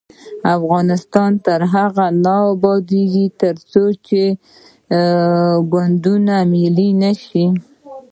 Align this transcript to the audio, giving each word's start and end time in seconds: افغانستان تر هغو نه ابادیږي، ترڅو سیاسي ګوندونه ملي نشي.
افغانستان 0.57 1.31
تر 1.45 1.61
هغو 1.73 2.07
نه 2.23 2.35
ابادیږي، 2.53 3.25
ترڅو 3.41 3.83
سیاسي 4.07 4.25
ګوندونه 5.71 6.35
ملي 6.53 6.89
نشي. 7.01 7.45